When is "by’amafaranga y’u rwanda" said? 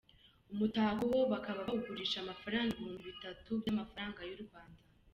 3.59-4.81